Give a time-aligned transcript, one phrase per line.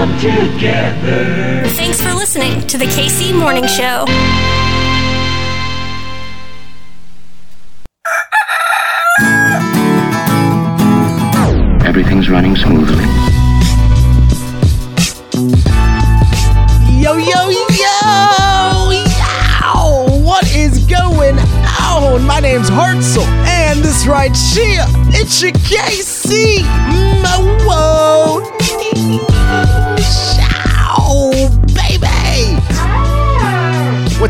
[0.00, 1.68] come together.
[1.76, 4.06] Thanks for listening to the KC Morning Show.
[11.86, 13.04] Everything's running smoothly.
[16.98, 17.66] Yo, yo, yo!
[19.60, 20.06] Yow!
[20.24, 22.24] What is going on?
[22.24, 26.89] My name's Hartzell, and this right here, it's your KC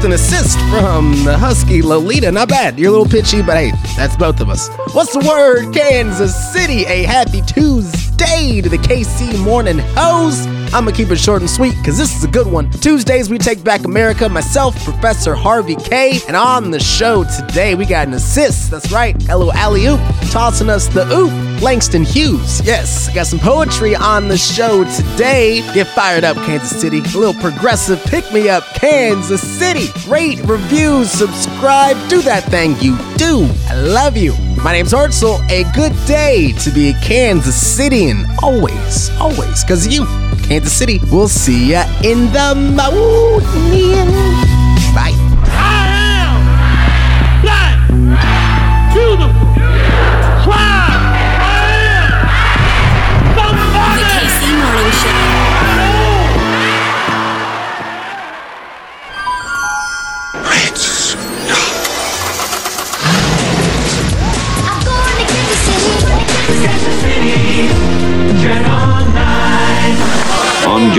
[0.01, 2.33] With an assist from the Husky Lolita.
[2.33, 2.79] Not bad.
[2.79, 4.71] You're a little pitchy, but hey, that's both of us.
[4.95, 6.87] What's the word, Kansas City?
[6.87, 10.47] A happy Tuesday to the KC Morning Hose.
[10.73, 12.71] I'm gonna keep it short and sweet because this is a good one.
[12.71, 14.29] Tuesdays, we take back America.
[14.29, 16.21] Myself, Professor Harvey Kaye.
[16.29, 18.71] And on the show today, we got an assist.
[18.71, 19.21] That's right.
[19.23, 20.01] Hello, Alley Oop.
[20.31, 21.61] Tossing us the oop.
[21.61, 22.63] Langston Hughes.
[22.65, 25.61] Yes, got some poetry on the show today.
[25.75, 26.99] Get fired up, Kansas City.
[27.01, 29.89] A little progressive pick me up, Kansas City.
[30.09, 31.97] Rate, review, subscribe.
[32.09, 33.47] Do that thing you do.
[33.69, 34.35] I love you.
[34.63, 35.41] My name's Hartzell.
[35.51, 38.25] A good day to be a Kansas Citian.
[38.43, 40.07] Always, always, because you.
[40.51, 40.99] Kansas City.
[41.13, 44.60] We'll see ya in the morning.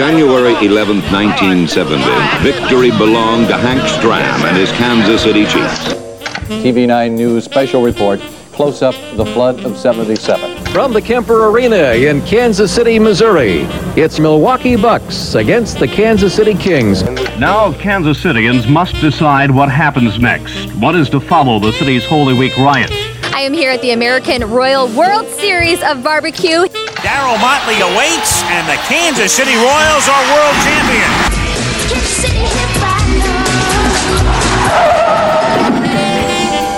[0.02, 2.04] January 11, 1970,
[2.42, 5.94] victory belonged to Hank Stram and his Kansas City Chiefs.
[6.64, 8.20] TV9 News special report,
[8.52, 10.66] Close Up the Flood of 77.
[10.74, 13.60] From the Kemper Arena in Kansas City, Missouri,
[13.96, 17.04] it's Milwaukee Bucks against the Kansas City Kings.
[17.38, 20.73] Now, Kansas Citians must decide what happens next.
[20.78, 23.01] What is to follow the city's Holy Week riots?
[23.33, 26.67] I am here at the American Royal World Series of Barbecue.
[27.02, 31.15] Darryl Motley awaits, and the Kansas City Royals are world champions.
[31.89, 33.71] Kansas City hit by love.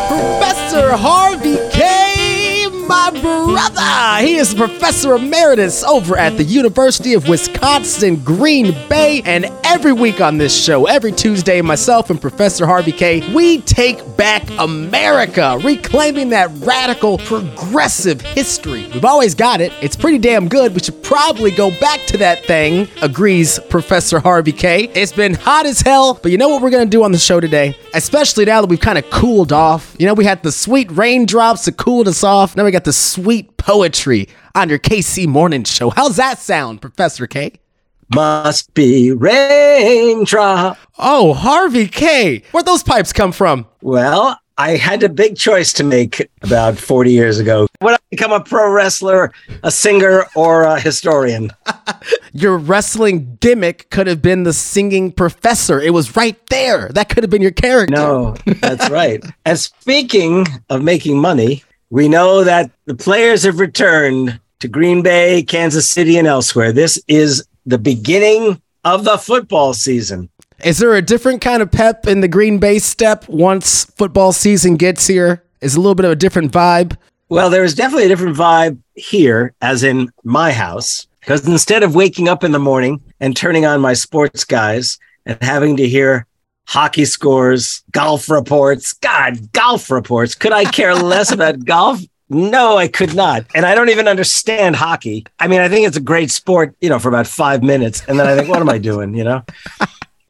[0.07, 3.09] Professor Harvey Kaye, my
[3.53, 4.25] brother.
[4.25, 9.21] He is Professor Emeritus over at the University of Wisconsin Green Bay.
[9.25, 14.17] And every week on this show, every Tuesday, myself and Professor Harvey Kaye, we take
[14.17, 18.87] back America, reclaiming that radical, progressive history.
[18.91, 19.71] We've always got it.
[19.81, 20.73] It's pretty damn good.
[20.73, 24.89] We should probably go back to that thing, agrees Professor Harvey Kaye.
[24.95, 27.39] It's been hot as hell, but you know what we're to do on the show
[27.39, 27.77] today?
[27.93, 29.95] Especially now that we've kind of cooled off.
[29.99, 32.55] You know, we had the sweet raindrops that cooled us off.
[32.55, 35.89] Now we got the sweet poetry on your KC Morning Show.
[35.89, 37.53] How's that sound, Professor Kaye?
[38.13, 40.77] Must be raindrop.
[40.97, 42.43] Oh, Harvey Kaye.
[42.51, 43.65] Where'd those pipes come from?
[43.81, 47.65] Well, I had a big choice to make about 40 years ago.
[47.81, 49.31] Would I become a pro wrestler,
[49.63, 51.49] a singer, or a historian?
[52.33, 55.79] Your wrestling gimmick could have been the singing professor.
[55.81, 56.89] It was right there.
[56.89, 57.95] That could have been your character.
[57.95, 59.23] No, that's right.
[59.45, 65.43] And speaking of making money, we know that the players have returned to Green Bay,
[65.43, 66.71] Kansas City, and elsewhere.
[66.71, 70.27] This is the beginning of the football season.
[70.65, 74.75] Is there a different kind of pep in the Green Bay step once football season
[74.75, 75.43] gets here?
[75.61, 76.97] Is a little bit of a different vibe?
[77.29, 81.93] Well, there is definitely a different vibe here, as in my house, because instead of
[81.93, 86.25] waking up in the morning and turning on my sports guys and having to hear
[86.65, 92.01] hockey scores, golf reports, God, golf reports, could I care less about golf?
[92.29, 93.45] No, I could not.
[93.53, 95.25] And I don't even understand hockey.
[95.39, 98.03] I mean, I think it's a great sport, you know, for about five minutes.
[98.07, 99.43] And then I think, what am I doing, you know?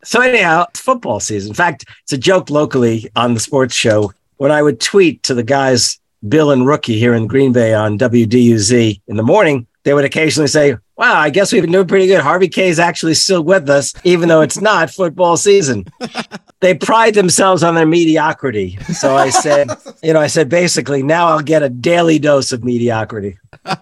[0.06, 1.52] So anyhow, it's football season.
[1.52, 5.34] In fact, it's a joke locally on the sports show when I would tweet to
[5.34, 9.94] the guys, Bill and Rookie here in Green Bay on WDUZ in the morning, they
[9.94, 12.22] would occasionally say, Wow, I guess we've been doing pretty good.
[12.22, 15.85] Harvey Kaye is actually still with us, even though it's not football season.
[16.62, 18.78] they pride themselves on their mediocrity.
[18.94, 19.70] So I said,
[20.03, 23.38] you know, I said basically now I'll get a daily dose of mediocrity.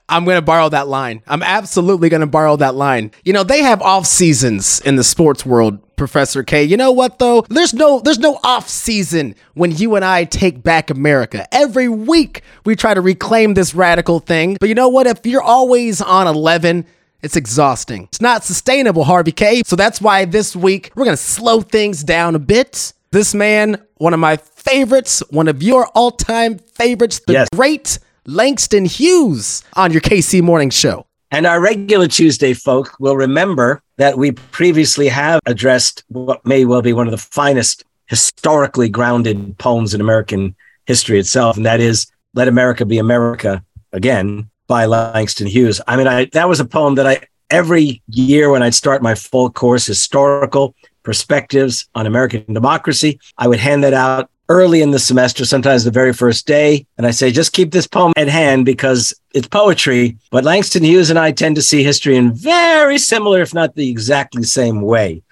[0.09, 1.21] I'm going to borrow that line.
[1.27, 3.11] I'm absolutely going to borrow that line.
[3.23, 6.63] You know, they have off seasons in the sports world, Professor Kaye.
[6.63, 7.45] You know what though?
[7.47, 11.47] There's no there's no off season when you and I take back America.
[11.53, 14.57] Every week we try to reclaim this radical thing.
[14.59, 15.05] But you know what?
[15.05, 16.87] If you're always on 11,
[17.21, 18.05] it's exhausting.
[18.05, 19.61] It's not sustainable, Harvey Kaye.
[19.63, 22.93] So that's why this week we're going to slow things down a bit.
[23.11, 27.47] This man, one of my favorites, one of your all-time favorites, the Yes.
[27.53, 31.05] great Langston Hughes on your KC Morning Show.
[31.33, 36.81] And our regular Tuesday folk will remember that we previously have addressed what may well
[36.81, 40.53] be one of the finest historically grounded poems in American
[40.85, 43.63] history itself, and that is Let America Be America
[43.93, 45.79] Again by Langston Hughes.
[45.87, 49.15] I mean, I, that was a poem that I, every year when I'd start my
[49.15, 54.99] full course, historical perspectives on American democracy, I would hand that out early in the
[54.99, 56.85] semester, sometimes the very first day.
[56.97, 60.17] And I say, just keep this poem at hand because it's poetry.
[60.29, 63.89] But Langston Hughes and I tend to see history in very similar, if not the
[63.89, 65.23] exactly same way.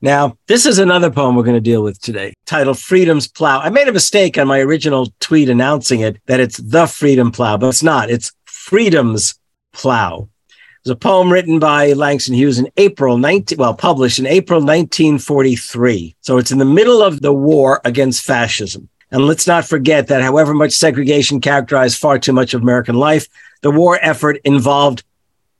[0.00, 3.60] Now, this is another poem we're going to deal with today, titled Freedom's Plow.
[3.60, 7.56] I made a mistake on my original tweet announcing it that it's the Freedom Plow,
[7.58, 8.10] but it's not.
[8.10, 9.38] It's Freedom's
[9.72, 10.28] Plow.
[10.84, 16.16] Was a poem written by Langston Hughes in April 19, well, published in April 1943.
[16.22, 18.88] So it's in the middle of the war against fascism.
[19.12, 23.28] And let's not forget that however much segregation characterized far too much of American life,
[23.60, 25.04] the war effort involved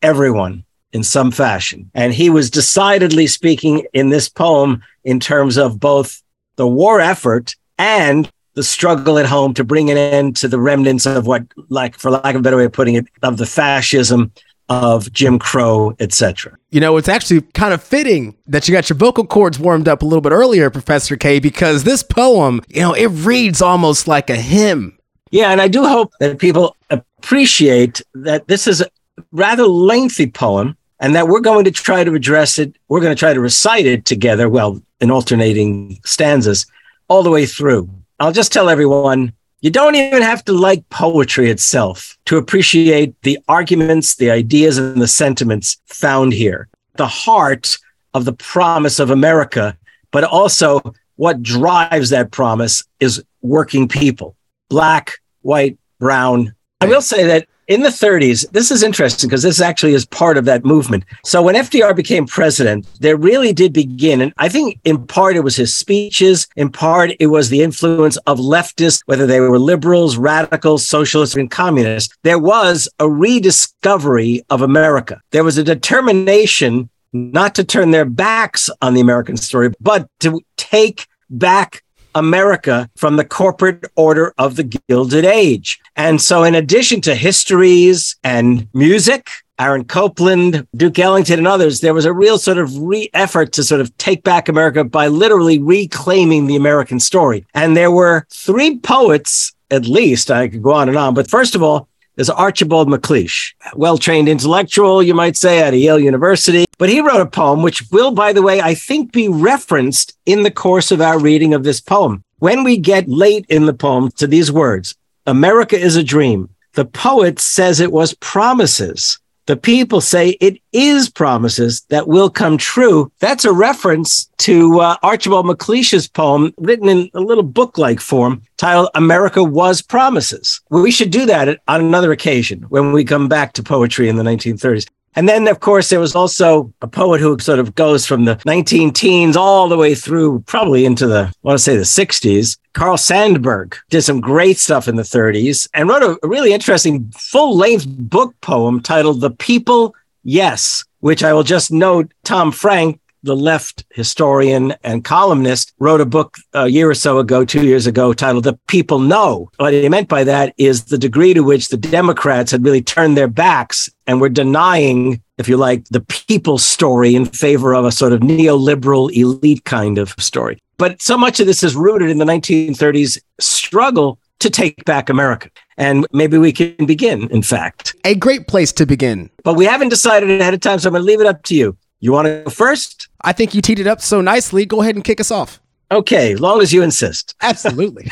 [0.02, 1.88] everyone in some fashion.
[1.94, 6.20] And he was decidedly speaking in this poem in terms of both
[6.56, 11.06] the war effort and the struggle at home to bring an end to the remnants
[11.06, 14.32] of what, like, for lack of a better way of putting it, of the fascism
[14.68, 16.56] of Jim Crow, etc.
[16.70, 20.02] You know, it's actually kind of fitting that you got your vocal cords warmed up
[20.02, 24.30] a little bit earlier, Professor Kaye, because this poem, you know, it reads almost like
[24.30, 24.98] a hymn.
[25.30, 28.88] Yeah, and I do hope that people appreciate that this is a
[29.32, 32.76] rather lengthy poem and that we're going to try to address it.
[32.88, 36.66] We're going to try to recite it together, well, in alternating stanzas
[37.08, 37.90] all the way through.
[38.20, 39.32] I'll just tell everyone
[39.62, 45.00] you don't even have to like poetry itself to appreciate the arguments, the ideas, and
[45.00, 46.68] the sentiments found here.
[46.96, 47.78] The heart
[48.12, 49.78] of the promise of America,
[50.10, 54.36] but also what drives that promise is working people,
[54.68, 55.12] black,
[55.42, 56.54] white, brown.
[56.80, 60.36] I will say that in the 30s, this is interesting because this actually is part
[60.36, 61.04] of that movement.
[61.24, 65.44] So when FDR became president, there really did begin, and I think in part it
[65.44, 70.16] was his speeches, in part it was the influence of leftists, whether they were liberals,
[70.16, 72.14] radicals, socialists, and communists.
[72.22, 75.20] There was a rediscovery of America.
[75.30, 80.40] There was a determination not to turn their backs on the American story, but to
[80.56, 81.82] take back
[82.14, 85.80] America from the corporate order of the Gilded Age.
[85.96, 89.28] And so, in addition to histories and music,
[89.58, 93.62] Aaron Copland, Duke Ellington, and others, there was a real sort of re effort to
[93.62, 97.44] sort of take back America by literally reclaiming the American story.
[97.54, 101.14] And there were three poets, at least, I could go on and on.
[101.14, 105.98] But first of all, there's Archibald MacLeish, well trained intellectual, you might say, at Yale
[105.98, 106.64] University.
[106.78, 110.42] But he wrote a poem, which will, by the way, I think be referenced in
[110.42, 112.22] the course of our reading of this poem.
[112.38, 114.94] When we get late in the poem to these words,
[115.26, 119.18] America is a dream, the poet says it was promises.
[119.46, 123.10] The people say it is promises that will come true.
[123.18, 128.42] That's a reference to uh, Archibald MacLeish's poem written in a little book like form
[128.56, 130.60] titled America Was Promises.
[130.70, 134.22] We should do that on another occasion when we come back to poetry in the
[134.22, 134.86] 1930s.
[135.14, 138.40] And then, of course, there was also a poet who sort of goes from the
[138.46, 142.58] 19 teens all the way through probably into the, I want to say the 60s.
[142.72, 147.56] Carl Sandburg did some great stuff in the 30s and wrote a, really interesting full
[147.56, 149.94] length book poem titled The People
[150.24, 156.06] Yes, which I will just note Tom Frank the left historian and columnist, wrote a
[156.06, 159.50] book a year or so ago, two years ago, titled The People No.
[159.58, 163.16] What he meant by that is the degree to which the Democrats had really turned
[163.16, 167.92] their backs and we're denying, if you like, the people's story in favor of a
[167.92, 170.58] sort of neoliberal elite kind of story.
[170.78, 175.48] But so much of this is rooted in the 1930s struggle to take back America.
[175.76, 177.94] And maybe we can begin, in fact.
[178.04, 179.30] A great place to begin.
[179.44, 181.54] But we haven't decided ahead of time, so I'm going to leave it up to
[181.54, 181.76] you.
[182.00, 183.08] You want to go first?
[183.22, 184.66] I think you teed it up so nicely.
[184.66, 185.60] Go ahead and kick us off.
[185.92, 187.36] Okay, long as you insist.
[187.42, 188.10] Absolutely.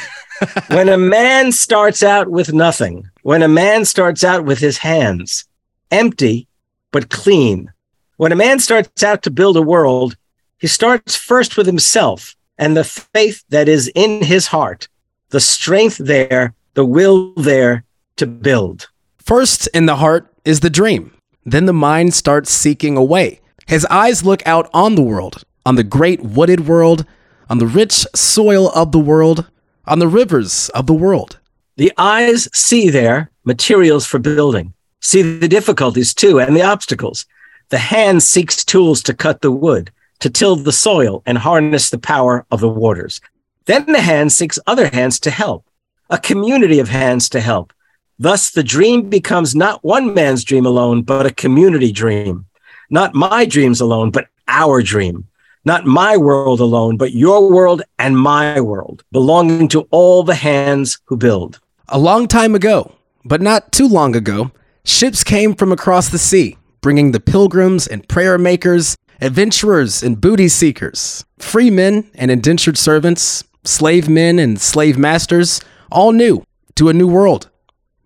[0.69, 5.45] when a man starts out with nothing, when a man starts out with his hands
[5.91, 6.47] empty
[6.93, 7.73] but clean,
[8.17, 10.17] when a man starts out to build a world,
[10.59, 14.89] he starts first with himself and the faith that is in his heart,
[15.31, 17.85] the strength there, the will there
[18.17, 18.89] to build.
[19.19, 21.13] First in the heart is the dream.
[21.47, 23.41] Then the mind starts seeking a way.
[23.67, 27.07] His eyes look out on the world, on the great wooded world,
[27.49, 29.51] on the rich soil of the world,
[29.87, 31.39] on the rivers of the world.
[31.77, 37.26] The eyes see there materials for building, see the difficulties too and the obstacles.
[37.71, 39.90] The hand seeks tools to cut the wood,
[40.21, 43.21] to till the soil and harness the power of the waters.
[43.66, 45.64] Then the hand seeks other hands to help,
[46.09, 47.73] a community of hands to help.
[48.19, 52.47] Thus, the dream becomes not one man's dream alone, but a community dream.
[52.90, 55.26] Not my dreams alone, but our dream.
[55.64, 60.99] Not my world alone, but your world and my world, belonging to all the hands
[61.04, 61.61] who build.
[61.88, 62.92] A long time ago,
[63.25, 64.50] but not too long ago,
[64.85, 70.49] ships came from across the sea, bringing the pilgrims and prayer makers, adventurers and booty
[70.49, 75.61] seekers, free men and indentured servants, slave men and slave masters,
[75.91, 76.43] all new
[76.77, 77.51] to a new world.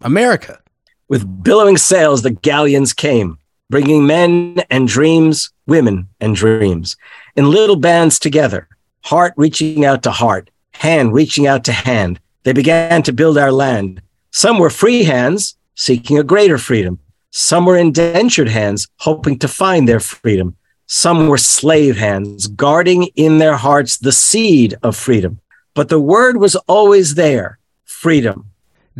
[0.01, 0.61] America.
[1.09, 3.39] With billowing sails, the galleons came,
[3.71, 6.97] bringing men and dreams, women and dreams,
[7.37, 8.69] in little bands together,
[9.03, 12.21] heart reaching out to heart, hand reaching out to hand.
[12.43, 14.03] They began to build our land.
[14.31, 16.99] Some were free hands, seeking a greater freedom.
[17.31, 20.57] Some were indentured hands, hoping to find their freedom.
[20.87, 25.41] Some were slave hands, guarding in their hearts the seed of freedom.
[25.75, 28.51] But the word was always there freedom.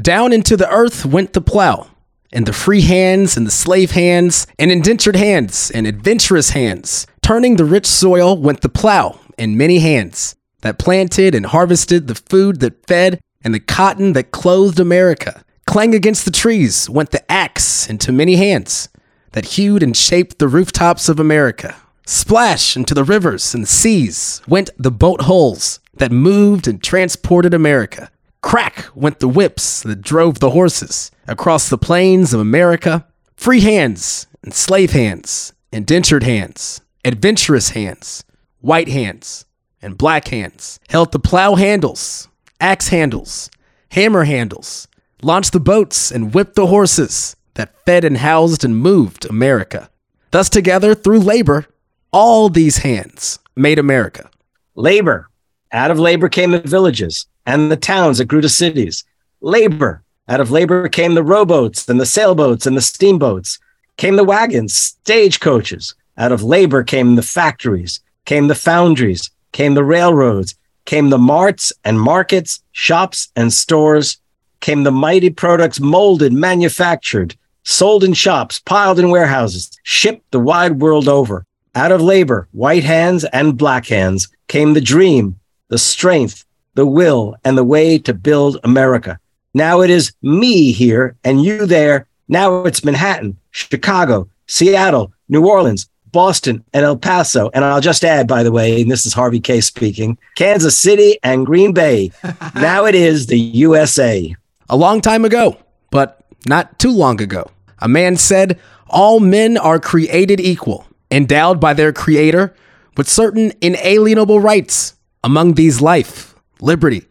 [0.01, 1.89] Down into the earth went the plow,
[2.33, 7.07] and the free hands and the slave hands and indentured hands and adventurous hands.
[7.23, 12.15] Turning the rich soil went the plow and many hands that planted and harvested the
[12.15, 15.44] food that fed and the cotton that clothed America.
[15.75, 18.89] Clang against the trees went the axe into many hands
[19.33, 21.75] that hewed and shaped the rooftops of America.
[22.07, 28.09] Splash into the rivers and seas went the boat hulls that moved and transported America.
[28.41, 33.09] Crack went the whips that drove the horses across the plains of America.
[33.35, 38.23] Free hands and slave hands, indentured hands, adventurous hands,
[38.61, 39.45] white hands,
[39.83, 42.29] and black hands held the plow handles,
[42.61, 43.51] axe handles,
[43.91, 44.87] hammer handles,
[45.25, 49.91] launched the boats, and whipped the horses that fed and housed and moved America.
[50.31, 51.67] Thus, together through labor,
[52.13, 54.31] all these hands made America.
[54.75, 55.29] Labor.
[55.73, 59.05] Out of labor came the villages and the towns that grew to cities.
[59.41, 60.03] Labor.
[60.29, 63.59] Out of labor came the rowboats and the sailboats and the steamboats.
[63.97, 65.95] Came the wagons, stagecoaches.
[66.17, 70.55] Out of labor came the factories, came the foundries, came the railroads,
[70.85, 74.19] came the marts and markets, shops and stores,
[74.65, 80.81] came the mighty products molded, manufactured, sold in shops, piled in warehouses, shipped the wide
[80.81, 81.45] world over.
[81.75, 87.37] Out of labor, white hands and black hands, came the dream, the strength, the will,
[87.45, 89.21] and the way to build America.
[89.53, 92.07] Now it is me here and you there.
[92.29, 97.51] Now it's Manhattan, Chicago, Seattle, New Orleans, Boston, and El Paso.
[97.53, 101.19] And I'll just add, by the way, and this is Harvey Case speaking, Kansas City
[101.23, 102.13] and Green Bay.
[102.55, 104.35] now it is the USA.
[104.69, 105.59] A long time ago,
[105.91, 111.75] but not too long ago, a man said, All men are created equal, endowed by
[111.75, 112.55] their creator
[112.97, 117.07] with certain inalienable rights, among these life, liberty,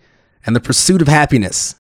[0.46, 1.76] and the pursuit of happiness.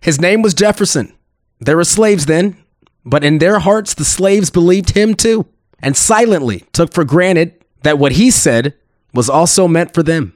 [0.00, 1.12] His name was Jefferson.
[1.60, 2.56] There were slaves then,
[3.04, 5.46] but in their hearts the slaves believed him too,
[5.80, 8.74] and silently took for granted that what he said
[9.12, 10.34] was also meant for them.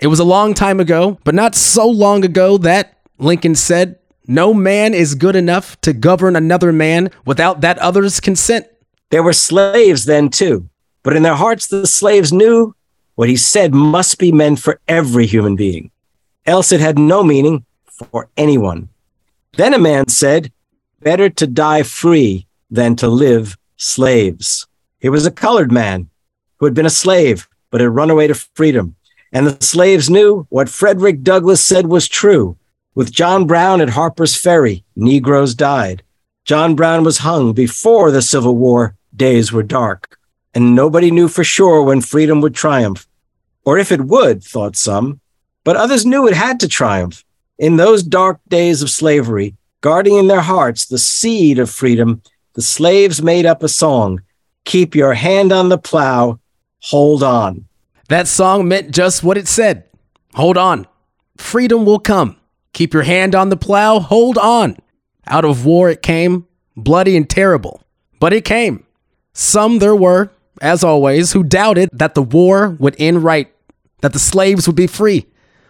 [0.00, 4.54] It was a long time ago, but not so long ago that, Lincoln said, no
[4.54, 8.66] man is good enough to govern another man without that other's consent.
[9.10, 10.68] There were slaves then too,
[11.02, 12.74] but in their hearts the slaves knew
[13.14, 15.90] what he said must be meant for every human being,
[16.46, 18.88] else it had no meaning for anyone.
[19.56, 20.52] Then a man said,
[21.00, 24.66] Better to die free than to live slaves.
[25.00, 26.08] He was a colored man
[26.58, 28.94] who had been a slave, but had run away to freedom.
[29.32, 32.56] And the slaves knew what Frederick Douglass said was true.
[32.94, 36.02] With John Brown at Harper's Ferry, Negroes died.
[36.44, 40.18] John Brown was hung before the Civil War days were dark,
[40.54, 43.06] and nobody knew for sure when freedom would triumph,
[43.64, 45.20] or if it would, thought some.
[45.64, 47.24] But others knew it had to triumph.
[47.58, 52.20] In those dark days of slavery, guarding in their hearts the seed of freedom,
[52.52, 54.20] the slaves made up a song
[54.64, 56.38] Keep your hand on the plow,
[56.80, 57.64] hold on.
[58.08, 59.84] That song meant just what it said.
[60.34, 60.86] Hold on.
[61.38, 62.36] Freedom will come.
[62.72, 64.76] Keep your hand on the plow, hold on.
[65.26, 67.82] Out of war it came, bloody and terrible,
[68.18, 68.84] but it came.
[69.34, 73.52] Some there were, as always, who doubted that the war would end right,
[74.00, 75.26] that the slaves would be free,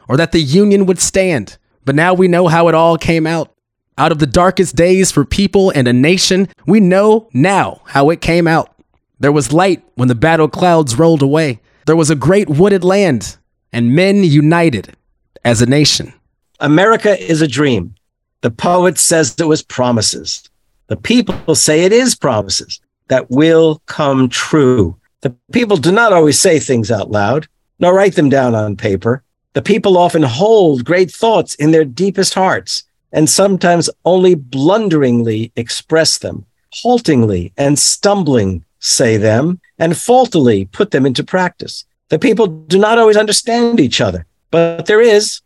[0.09, 1.59] or that the Union would stand.
[1.85, 3.53] But now we know how it all came out.
[3.99, 8.21] Out of the darkest days for people and a nation, we know now how it
[8.21, 8.75] came out.
[9.21, 11.61] There was light when the battle clouds rolled away.
[11.87, 13.37] There was a great wooded land,
[13.73, 14.97] and men united
[15.45, 16.15] as a nation.
[16.61, 17.95] America is a dream.
[18.43, 20.49] The poet says it was promises.
[20.89, 24.97] The people say it is promises that will come true.
[25.21, 27.47] The people do not always say things out loud,
[27.79, 29.23] nor write them down on paper.
[29.55, 32.85] The people often hold great thoughts in their deepest hearts.
[33.13, 41.07] and sometimes only blunderingly express them, haltingly and stumbling say them, and faultily put them
[41.07, 41.85] into practice.
[42.09, 45.41] The people do not always understand each other, but there is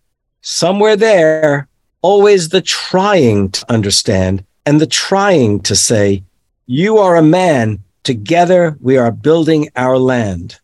[0.47, 1.69] somewhere there
[2.03, 6.23] always the trying to understand and the trying to say,
[6.67, 10.61] You are a man, together we are building our land.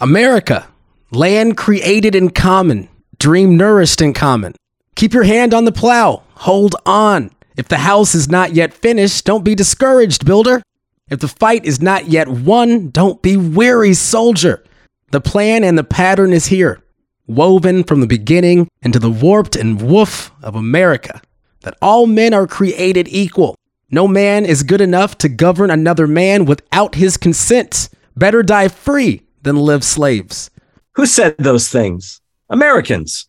[0.00, 0.66] America,
[1.10, 4.54] land created in common, dream nourished in common.
[4.96, 7.30] Keep your hand on the plow, hold on.
[7.58, 10.62] If the house is not yet finished, don't be discouraged, builder.
[11.10, 14.64] If the fight is not yet won, don't be weary, soldier.
[15.10, 16.82] The plan and the pattern is here,
[17.28, 21.20] woven from the beginning into the warped and woof of America,
[21.60, 23.54] that all men are created equal.
[23.90, 27.88] No man is good enough to govern another man without his consent.
[28.16, 30.50] Better die free than live slaves.
[30.92, 32.20] Who said those things?
[32.50, 33.28] Americans.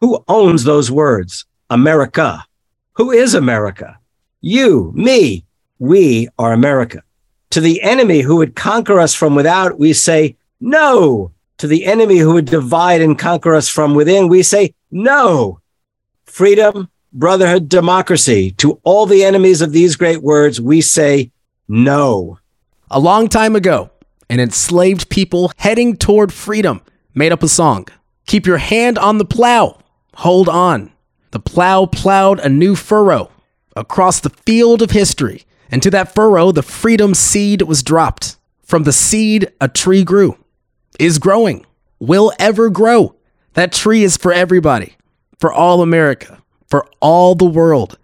[0.00, 1.44] Who owns those words?
[1.68, 2.44] America.
[2.94, 3.98] Who is America?
[4.40, 5.44] You, me.
[5.78, 7.02] We are America.
[7.50, 11.32] To the enemy who would conquer us from without, we say, no.
[11.60, 15.60] To the enemy who would divide and conquer us from within, we say, no.
[16.24, 18.52] Freedom, brotherhood, democracy.
[18.52, 21.32] To all the enemies of these great words, we say,
[21.68, 22.38] no.
[22.90, 23.90] A long time ago,
[24.30, 26.80] an enslaved people heading toward freedom
[27.14, 27.88] made up a song.
[28.26, 29.82] Keep your hand on the plow.
[30.14, 30.90] Hold on.
[31.32, 33.30] The plow plowed a new furrow
[33.76, 35.44] across the field of history.
[35.70, 38.38] And to that furrow, the freedom seed was dropped.
[38.62, 40.38] From the seed, a tree grew,
[41.00, 41.64] is growing,
[41.98, 43.14] will ever grow.
[43.54, 44.96] That tree is for everybody,
[45.38, 47.98] for all America, for all the world.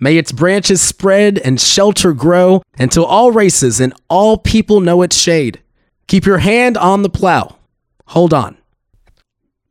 [0.00, 5.16] May its branches spread and shelter grow until all races and all people know its
[5.16, 5.60] shade.
[6.08, 7.56] Keep your hand on the plow.
[8.06, 8.56] Hold on.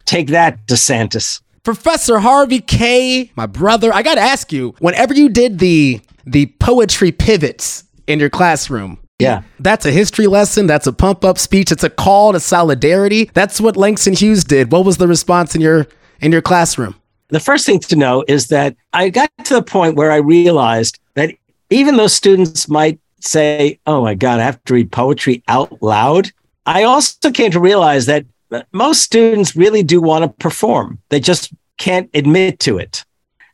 [0.05, 1.41] Take that, DeSantis.
[1.63, 6.47] Professor Harvey Kaye, my brother, I got to ask you, whenever you did the the
[6.59, 9.43] poetry pivots in your classroom, Yeah.
[9.59, 13.29] that's a history lesson, that's a pump up speech, it's a call to solidarity.
[13.33, 14.71] That's what Langston Hughes did.
[14.71, 15.87] What was the response in your
[16.19, 16.95] in your classroom?
[17.29, 20.99] The first thing to know is that I got to the point where I realized
[21.13, 21.33] that
[21.69, 26.31] even though students might say, Oh my God, I have to read poetry out loud,
[26.65, 28.25] I also came to realize that
[28.73, 30.99] most students really do want to perform.
[31.09, 33.05] They just can't admit to it.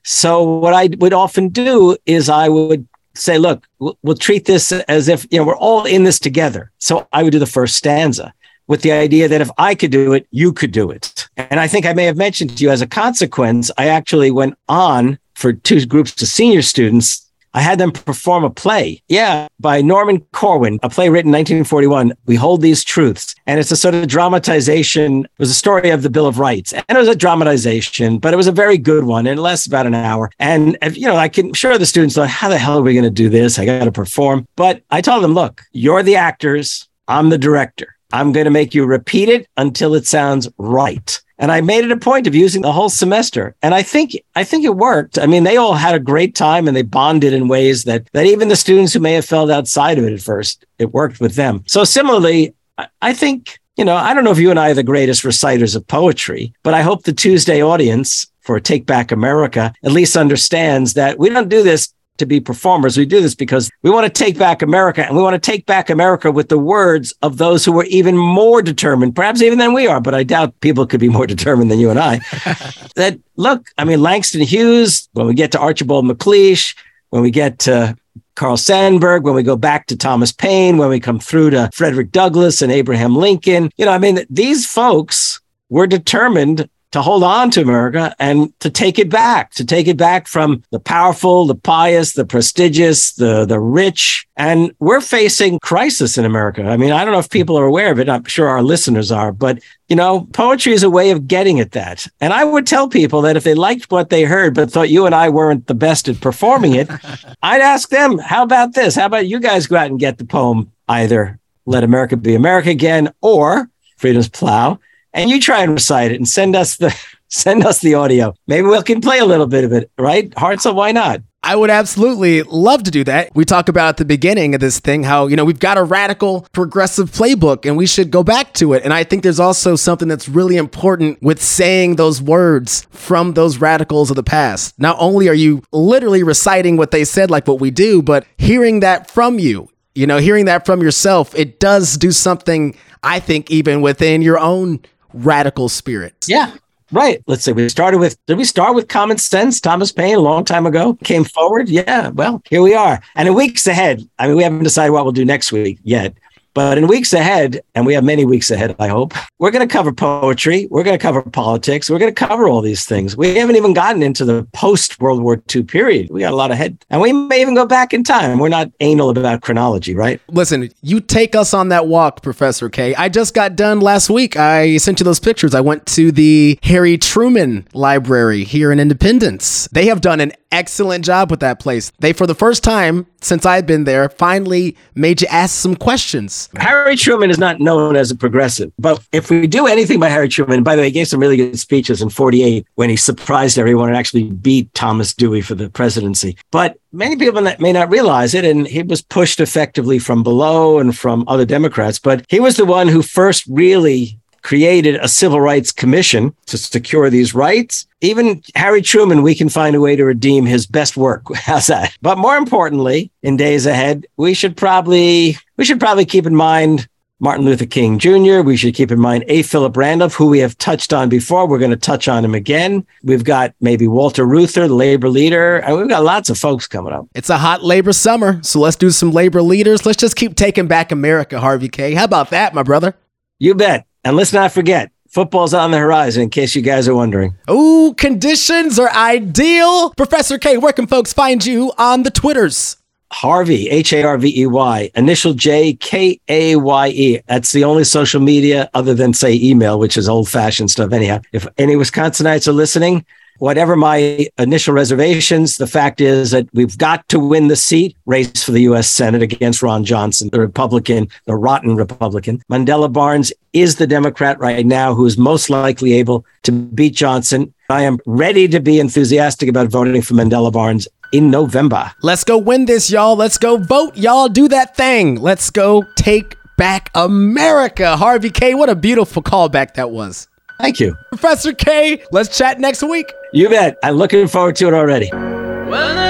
[0.04, 4.72] So what I would often do is I would say, look, we'll, we'll treat this
[4.72, 6.72] as if, you know, we're all in this together.
[6.78, 8.34] So I would do the first stanza
[8.68, 11.28] with the idea that if I could do it, you could do it.
[11.38, 14.58] And I think I may have mentioned to you as a consequence, I actually went
[14.68, 17.27] on for two groups of senior students.
[17.54, 19.02] I had them perform a play.
[19.08, 22.14] Yeah, by Norman Corwin, a play written in 1941.
[22.26, 23.36] We hold these truths.
[23.48, 25.26] And it's a sort of dramatization.
[25.26, 26.74] It was a story of the Bill of Rights.
[26.74, 29.66] And it was a dramatization, but it was a very good one and it lasts
[29.66, 30.30] about an hour.
[30.40, 33.04] And, you know, I can sure the students thought, how the hell are we going
[33.04, 33.58] to do this?
[33.58, 34.48] I got to perform.
[34.56, 36.88] But I told them, look, you're the actors.
[37.08, 37.96] I'm the director.
[38.12, 41.20] I'm going to make you repeat it until it sounds right.
[41.40, 43.56] And I made it a point of using the whole semester.
[43.62, 45.20] And I think I think it worked.
[45.20, 48.26] I mean, they all had a great time and they bonded in ways that that
[48.26, 51.36] even the students who may have felt outside of it at first, it worked with
[51.36, 51.64] them.
[51.68, 52.54] So similarly,
[53.02, 55.76] I- think, you know, I don't know if you and I are the greatest reciters
[55.76, 60.94] of poetry, but I hope the Tuesday audience for Take Back America at least understands
[60.94, 62.98] that we don't do this to be performers.
[62.98, 65.66] We do this because we want to take back America and we want to take
[65.66, 69.74] back America with the words of those who were even more determined, perhaps even than
[69.74, 72.18] we are, but I doubt people could be more determined than you and I.
[72.96, 76.76] that look, I mean, Langston Hughes, when we get to Archibald MacLeish,
[77.10, 77.96] when we get to
[78.36, 82.12] Carl Sandburg, when we go back to Thomas Paine, when we come through to Frederick
[82.12, 87.52] Douglass and Abraham Lincoln, you know, I mean, these folks were determined to hold on
[87.52, 91.56] to America and to take it back, to take it back from the powerful, the
[91.56, 94.26] pious, the prestigious, the the rich.
[94.38, 96.64] And we're facing crisis in America.
[96.64, 98.08] I mean, I don't know if people are aware of it.
[98.08, 101.72] I'm sure our listeners are, but you know, poetry is a way of getting at
[101.72, 102.08] that.
[102.22, 105.06] And I would tell people that if they liked what they heard, but thought you
[105.06, 106.90] and I weren't the best at performing it,
[107.44, 108.96] I'd ask them, how about this?
[108.96, 112.70] How about you guys go out and get the poem either Let America Be America
[112.70, 114.80] Again or Freedom's Plow
[115.14, 116.96] and you try and recite it and send us the
[117.30, 118.34] send us the audio.
[118.48, 120.34] Maybe we can play a little bit of it, right?
[120.60, 121.22] So why not?
[121.44, 123.34] I would absolutely love to do that.
[123.34, 125.84] We talk about at the beginning of this thing how, you know, we've got a
[125.84, 128.84] radical progressive playbook and we should go back to it.
[128.84, 133.60] And I think there's also something that's really important with saying those words from those
[133.60, 134.78] radicals of the past.
[134.78, 138.82] Not only are you literally reciting what they said, like what we do, but hearing
[138.82, 143.50] that from you, you know, hearing that from yourself, it does do something, I think,
[143.50, 144.82] even within your own
[145.18, 146.26] radical spirit.
[146.28, 146.54] Yeah.
[146.92, 147.22] Right.
[147.28, 149.60] Let's say we started with, did we start with common sense?
[149.60, 151.68] Thomas Paine a long time ago came forward.
[151.68, 152.10] Yeah.
[152.10, 153.02] Well, here we are.
[153.16, 156.14] And in weeks ahead, I mean, we haven't decided what we'll do next week yet.
[156.58, 159.72] But in weeks ahead, and we have many weeks ahead, I hope, we're going to
[159.72, 160.68] cover poetry.
[160.72, 161.88] We're going to cover politics.
[161.88, 163.16] We're going to cover all these things.
[163.16, 166.10] We haven't even gotten into the post World War II period.
[166.10, 166.84] We got a lot ahead.
[166.90, 168.40] And we may even go back in time.
[168.40, 170.20] We're not anal about chronology, right?
[170.30, 172.96] Listen, you take us on that walk, Professor Kaye.
[172.96, 174.36] I just got done last week.
[174.36, 175.54] I sent you those pictures.
[175.54, 179.68] I went to the Harry Truman Library here in Independence.
[179.72, 181.92] They have done an excellent job with that place.
[182.00, 186.50] They, for the first time since I've been there, finally made you ask some questions.
[186.58, 190.30] Harry Truman is not known as a progressive, but if we do anything by Harry
[190.30, 193.58] Truman, by the way, he gave some really good speeches in 48 when he surprised
[193.58, 196.38] everyone and actually beat Thomas Dewey for the presidency.
[196.52, 200.98] But many people may not realize it, and he was pushed effectively from below and
[200.98, 205.74] from other Democrats, but he was the one who first really created a civil rights
[205.74, 207.86] commission to secure these rights.
[208.00, 211.24] Even Harry Truman, we can find a way to redeem his best work.
[211.36, 211.94] How's that?
[212.02, 216.88] But more importantly, in days ahead, we should probably we should probably keep in mind
[217.20, 218.40] Martin Luther King Jr.
[218.40, 219.42] We should keep in mind A.
[219.42, 221.46] Philip Randolph, who we have touched on before.
[221.46, 222.88] We're going to touch on him again.
[223.04, 226.94] We've got maybe Walter Reuther, the labor leader, and we've got lots of folks coming
[226.94, 227.06] up.
[227.16, 229.86] It's a hot labor summer, so let's do some labor leaders.
[229.86, 231.96] Let's just keep taking back America, Harvey Kaye.
[231.96, 232.96] How about that, my brother?
[233.40, 233.86] You bet.
[234.08, 237.36] And let's not forget, football's on the horizon, in case you guys are wondering.
[237.52, 239.90] Ooh, conditions are ideal.
[239.98, 242.78] Professor Kaye, where can folks find you on the Twitters?
[243.12, 247.20] Harvey, H A R V E Y, initial J K A Y E.
[247.28, 250.94] That's the only social media other than, say, email, which is old fashioned stuff.
[250.94, 253.06] Anyhow, if any Wisconsinites are listening,
[253.40, 258.44] whatever my initial reservations, the fact is that we've got to win the seat race
[258.44, 258.90] for the U.S.
[258.90, 262.42] Senate against Ron Johnson, the Republican, the rotten Republican.
[262.50, 267.54] Mandela Barnes is the Democrat right now who is most likely able to beat Johnson.
[267.70, 271.92] I am ready to be enthusiastic about voting for Mandela Barnes in November.
[272.02, 273.16] Let's go win this, y'all.
[273.16, 274.30] Let's go vote, y'all.
[274.30, 275.16] Do that thing.
[275.16, 277.98] Let's go take back America.
[277.98, 280.28] Harvey Kaye, what a beautiful callback that was.
[280.60, 280.98] Thank you.
[281.10, 283.14] Professor Kaye, let's chat next week.
[283.34, 283.78] You bet.
[283.84, 285.10] I'm looking forward to it already.
[285.10, 286.07] When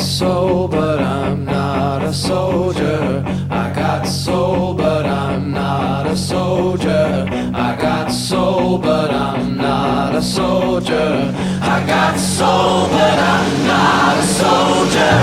[0.00, 3.22] soul, but I'm not a soldier.
[3.50, 7.26] I got soul, but I'm not a soldier.
[7.54, 11.34] I got soul, but I'm not a soldier.
[11.60, 15.16] I got soul, but I'm not a soldier.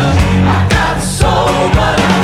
[0.55, 2.16] I got soul, but